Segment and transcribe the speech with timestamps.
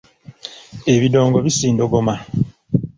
[0.93, 2.15] Ebidongo bisindogoma.